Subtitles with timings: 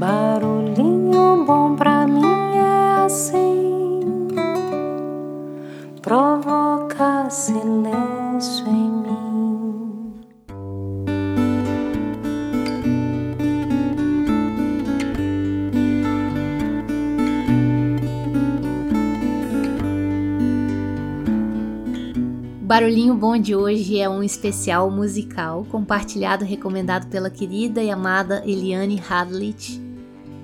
[0.00, 2.24] Barulhinho bom pra mim
[2.56, 4.00] é assim,
[6.00, 10.14] provoca silêncio em mim.
[22.62, 28.42] O Barulhinho Bom de hoje é um especial musical compartilhado recomendado pela querida e amada
[28.46, 29.89] Eliane Hadlich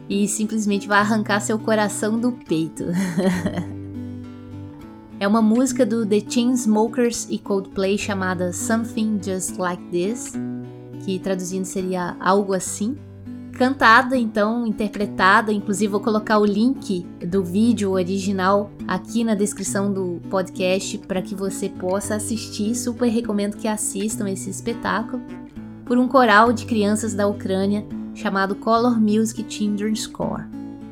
[0.08, 2.84] e simplesmente vai arrancar seu coração do peito.
[5.18, 10.34] é uma música do The Chainsmokers e Coldplay chamada Something Just Like This,
[11.04, 12.96] que traduzindo seria algo assim.
[13.52, 20.20] Cantada, então, interpretada, inclusive vou colocar o link do vídeo original aqui na descrição do
[20.28, 22.74] podcast para que você possa assistir.
[22.74, 25.22] Super recomendo que assistam esse espetáculo
[25.86, 27.82] por um coral de crianças da Ucrânia
[28.16, 30.44] chamado Color Music Children's Core.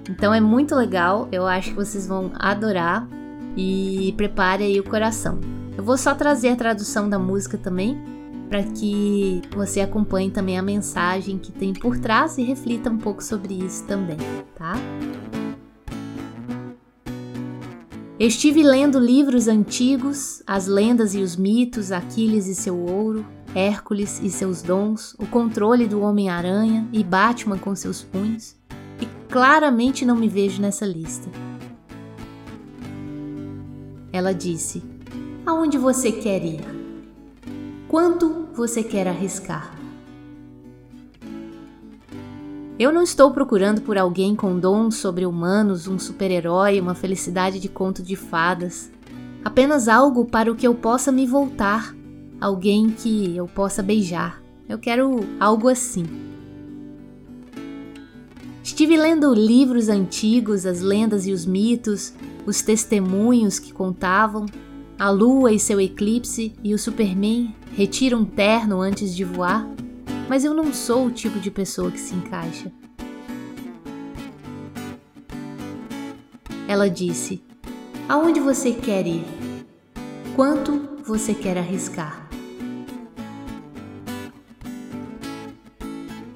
[0.08, 3.08] Então é muito legal, eu acho que vocês vão adorar
[3.56, 5.40] e prepare aí o coração.
[5.76, 7.98] Eu vou só trazer a tradução da música também
[8.48, 13.24] para que você acompanhe também a mensagem que tem por trás e reflita um pouco
[13.24, 14.18] sobre isso também,
[14.54, 14.74] tá?
[18.18, 24.28] estive lendo livros antigos, as lendas e os mitos, Aquiles e seu ouro, Hércules e
[24.30, 28.56] seus dons, o controle do Homem-Aranha e Batman com seus punhos,
[29.00, 31.30] e claramente não me vejo nessa lista.
[34.12, 34.82] Ela disse:
[35.46, 36.64] Aonde você quer ir?
[37.86, 39.72] Quanto você quer arriscar?
[42.76, 48.02] Eu não estou procurando por alguém com dons sobre-humanos, um super-herói, uma felicidade de conto
[48.02, 48.90] de fadas.
[49.44, 51.94] Apenas algo para o que eu possa me voltar
[52.44, 54.42] alguém que eu possa beijar.
[54.68, 56.04] Eu quero algo assim.
[58.62, 62.12] Estive lendo livros antigos, as lendas e os mitos,
[62.44, 64.44] os testemunhos que contavam.
[64.98, 69.66] A lua e seu eclipse e o Superman retiram um terno antes de voar,
[70.28, 72.70] mas eu não sou o tipo de pessoa que se encaixa.
[76.68, 77.42] Ela disse:
[78.06, 79.24] Aonde você quer ir?
[80.36, 82.23] Quanto você quer arriscar?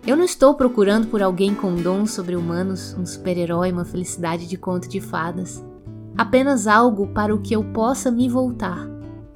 [0.09, 4.89] Eu não estou procurando por alguém com dons sobre-humanos, um super-herói, uma felicidade de conto
[4.89, 5.63] de fadas.
[6.17, 8.89] Apenas algo para o que eu possa me voltar.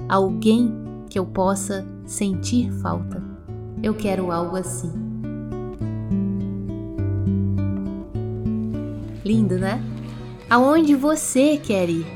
[0.08, 0.72] Alguém
[1.10, 3.22] que eu possa sentir falta.
[3.82, 4.90] Eu quero algo assim.
[9.22, 9.78] Lindo, né?
[10.48, 12.06] Aonde você quer ir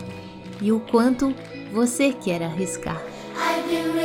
[0.63, 1.35] e o quanto
[1.75, 3.03] você quer arriscar.
[3.37, 3.97] I've been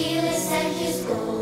[0.00, 1.39] Achilles and his gold,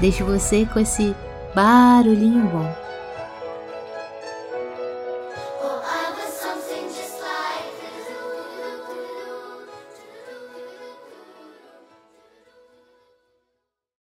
[0.00, 1.14] Deixo você com esse
[1.54, 2.87] barulhinho bom.